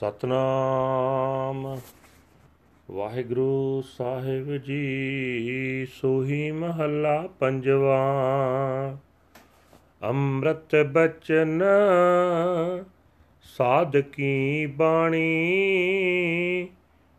[0.00, 1.80] ਸਤਨਾਮ।
[2.90, 7.98] ਵਾਹਿਗੁਰੂ ਸਾਹਿਬ ਜੀ, ਸੋਹੀ ਮਹੱਲਾ ਪੰਜਵਾ।
[10.02, 11.62] ਅੰਮ੍ਰਿਤ ਬਚਨ
[13.42, 15.48] ਸਾਧਕੀ ਬਾਣੀ?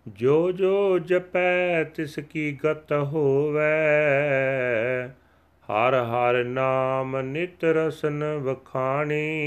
[0.07, 3.71] ਜੋ ਜੋ ਜਪੈ, ਤਿਸ ਕੀ ਗਤ ਹੋਵੇ।
[5.61, 9.41] ਹਰ ਹਰ ਨਾਮ ਨਿਤ ਰਸਨ ਵਖਾਣੀ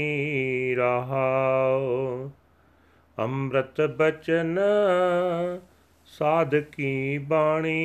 [0.75, 1.34] ਰਹਾਉ
[3.19, 4.59] ਅੰਮ੍ਰਿਤ ਬਚਨ
[6.05, 7.75] ਸਾਧਕੀ ਬਾਣੀ?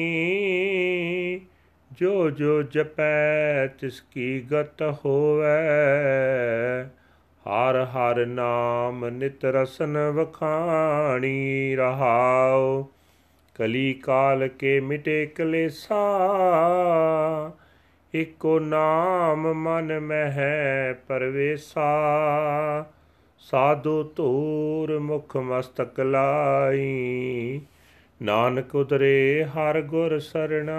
[1.93, 5.45] ਜੋ ਜੋ ਜਪੈ ਤਿਸ ਕੀ ਗਤ ਹੋਵੇ।
[7.41, 12.85] ਹਰ ਹਰ ਨਾਮ ਨਿਤ ਰਸਨ ਵਖਾਣੀ ਰਹਾਉ।
[13.55, 16.09] ਕਲੀ ਕਾਲ ਕੇ ਮਿਟੇ ਕਲੇਸਾ।
[18.15, 21.91] ਇਕੋ ਨਾਮ ਮਨ ਮਹਿ ਪਰਵੇਸਾ।
[23.41, 27.61] ਸਾਧੂ ਧੂਰ ਮੁਖ ਮਸਤਕ ਲਾਈ,
[28.23, 30.75] ਨਾਨਕ ਉਦਰੇ ਹਰ ਗੁਰ ਸਰਣਾਈ।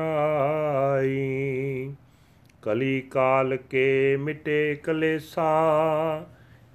[2.62, 5.50] ਕਲੀ ਕਾਲ ਕੇ ਮਿਟੇ ਕਲੇਸਾ,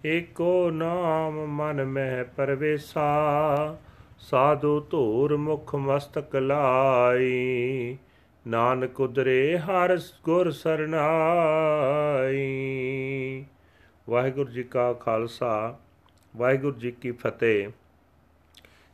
[0.06, 3.76] ਏਕੋ ਨਾਮ ਮਨ ਮਹਿ ਪਰਵੇਸਾ।
[4.18, 7.96] ਸਾਧੂ ਧੂਰ ਮੁਖ ਮਸਤਕ ਲਾਈ,
[8.46, 11.04] ਨਾਨਕ ਉਦਰੇ ਹਰ ਗੁਰ ਸਰਣਾਈ।
[14.16, 15.78] ਵਾਹਿਗੁਰੂ ਜੀ ਕਾ ਖਾਲਸਾ,
[16.36, 17.68] ਵਾਹਿਗੁਰੂ ਜੀ ਕੀ ਫਤਿਹ।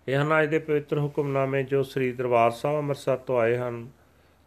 [0.09, 3.89] ਇਹ ਹਨ ਅੱਜ ਦੇ ਪਵਿੱਤਰ ਹੁਕਮਨਾਮੇ ਜੋ ਸ੍ਰੀ ਦਰਬਾਰ ਸਾਹਿਬ ਅੰਮ੍ਰਿਤਸਰ ਤੋਂ ਆਏ ਹਨ।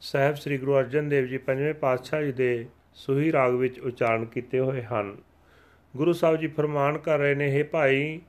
[0.01, 4.59] ਸਹਿਬ ਸ੍ਰੀ ਗੁਰੂ ਅਰਜਨ ਦੇਵ ਜੀ ਪੰਜਵੇਂ ਪਾਤਸ਼ਾਹ ਜੀ ਦੇ ਸੁਹੀ ਰਾਗ ਵਿੱਚ ਉਚਾਰਨ ਕੀਤੇ
[4.59, 5.17] ਹੋਏ ਹਨ।
[5.97, 8.21] ਗੁਰੂ ਸਾਹਿਬ ਜੀ ਫਰਮਾਨ ਕਰ ਰਹੇ ਨੇ हे ਭਾਈ,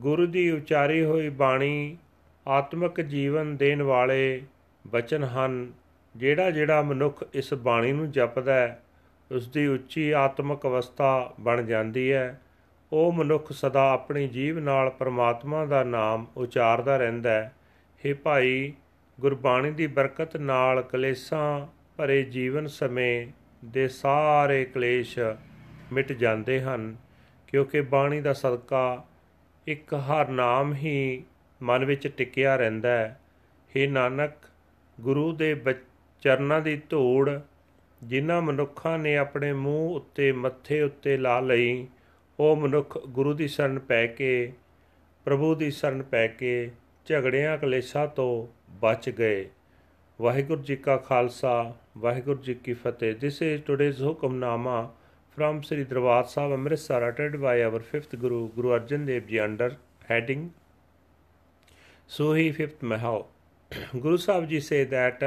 [0.00, 1.96] ਗੁਰੂ ਦੀ ਉਚਾਰੀ ਹੋਈ ਬਾਣੀ
[2.46, 4.42] ਆਤਮਿਕ ਜੀਵਨ ਦੇਣ ਵਾਲੇ
[4.86, 5.72] ਬਚਨ ਹਨ।
[6.16, 8.82] ਜਿਹੜਾ ਜਿਹੜਾ ਮਨੁੱਖ ਇਸ ਬਾਣੀ ਨੂੰ ਜਪਦਾ ਹੈ
[9.30, 12.40] ਉਸ ਦੀ ਉੱਚੀ ਆਤਮਿਕ ਅਵਸਥਾ ਬਣ ਜਾਂਦੀ ਹੈ।
[12.92, 17.52] ਉਹ ਮਨੁੱਖ ਸਦਾ ਆਪਣੀ ਜੀਵ ਨਾਲ ਪਰਮਾਤਮਾ ਦਾ ਨਾਮ ਉਚਾਰਦਾ ਰਹਿੰਦਾ ਹੈ।
[18.00, 18.72] हे ਭਾਈ,
[19.20, 21.66] ਗੁਰਬਾਣੀ ਦੀ ਬਰਕਤ ਨਾਲ ਕਲੇਸ਼ਾਂ
[21.96, 23.26] ਭਰੇ ਜੀਵਨ ਸਮੇਂ
[23.64, 25.18] ਦੇ ਸਾਰੇ ਕਲੇਸ਼
[25.92, 26.96] ਮਿਟ ਜਾਂਦੇ ਹਨ,
[27.46, 29.04] ਕਿਉਂਕਿ ਬਾਣੀ ਦਾ ਸਦਕਾ
[29.66, 31.22] ਇੱਕ ਹਰ ਨਾਮ ਹੀ
[31.62, 33.20] ਮਨ ਵਿੱਚ ਟਿਕਿਆ ਰਹਿੰਦਾ ਹੈ।
[33.74, 34.32] हे ਨਾਨਕ,
[35.00, 35.56] ਗੁਰੂ ਦੇ
[36.22, 37.30] ਚਰਨਾਂ ਦੀ ਧੂੜ
[38.02, 41.86] ਜਿਨ੍ਹਾਂ ਮਨੁੱਖਾਂ ਨੇ ਆਪਣੇ ਮੂੰਹ ਉੱਤੇ ਮੱਥੇ ਉੱਤੇ ਲਾ ਲਈ
[42.40, 44.52] ਉਹ ਮਨੁੱਖ ਗੁਰੂ ਦੀ ਸ਼ਰਨ ਪੈ ਕੇ
[45.24, 46.70] ਪ੍ਰਭੂ ਦੀ ਸ਼ਰਨ ਪੈ ਕੇ
[47.06, 49.50] ਝਗੜਿਆਂ ਕਲੇਸ਼ਾਂ ਤੋਂ ਬਚ ਗਏ
[50.20, 54.94] ਵਾਹਿਗੁਰੂ ਜੀ ਕਾ ਖਾਲਸਾ ਵਾਹਿਗੁਰੂ ਜੀ ਕੀ ਫਤਿਹ this is today's Hukamnama
[55.38, 59.74] from Sri Darbar Sahib Amritsar ਅਟੈਡ by our 5th Guru Guru Arjan Dev ji under
[60.10, 60.50] heading
[62.08, 63.24] Suhi 5th ਮਹਾਉ
[63.96, 65.24] Guru Sahib ji say that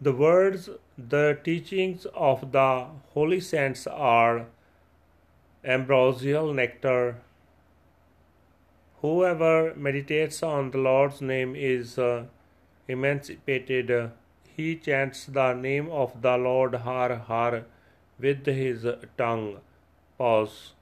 [0.00, 4.46] the words, the teachings of the holy saints are
[5.62, 7.16] ambrosial nectar.
[9.02, 12.24] Whoever meditates on the Lord's name is uh,
[12.88, 14.10] emancipated.
[14.56, 17.64] He chants the name of the Lord Har Har
[18.18, 18.86] with his
[19.18, 19.58] tongue.
[20.18, 20.72] Pause.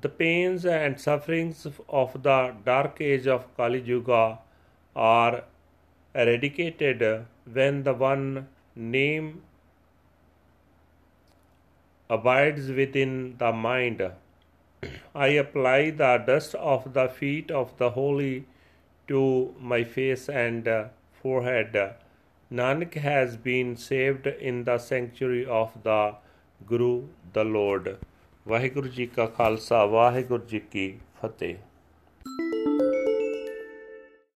[0.00, 4.38] The pains and sufferings of the dark age of Kali Yuga
[4.94, 5.44] are
[6.15, 9.41] eradicated when the one name
[12.09, 14.11] abides within the mind.
[15.13, 18.45] I apply the dust of the feet of the holy
[19.07, 20.67] to my face and
[21.21, 21.95] forehead.
[22.51, 26.15] Nanak has been saved in the sanctuary of the
[26.67, 27.89] Guru the lord
[28.47, 31.55] Waheguru ji ਕਾ ਖਾਲਸਾ ਵਾਹਿਗੁਰੂ ਜੀ ਕੀ ਫਤਿਹ